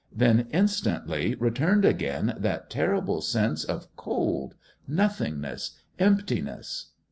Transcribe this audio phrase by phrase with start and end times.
[0.11, 4.55] Then, instantly, returned again that terrible sense of cold,
[4.87, 6.87] nothingness, emptiness....